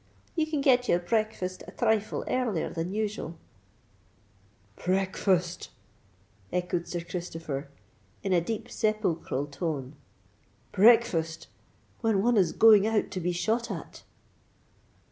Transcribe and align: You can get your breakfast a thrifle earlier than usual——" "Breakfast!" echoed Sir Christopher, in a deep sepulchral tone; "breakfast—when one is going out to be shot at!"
You 0.35 0.47
can 0.47 0.61
get 0.61 0.89
your 0.89 0.97
breakfast 0.97 1.61
a 1.67 1.71
thrifle 1.71 2.25
earlier 2.27 2.71
than 2.71 2.91
usual——" 2.91 3.37
"Breakfast!" 4.75 5.69
echoed 6.51 6.87
Sir 6.87 7.01
Christopher, 7.01 7.69
in 8.23 8.33
a 8.33 8.41
deep 8.41 8.67
sepulchral 8.67 9.45
tone; 9.45 9.95
"breakfast—when 10.71 12.23
one 12.23 12.35
is 12.37 12.51
going 12.51 12.87
out 12.87 13.11
to 13.11 13.19
be 13.19 13.31
shot 13.31 13.69
at!" 13.69 14.01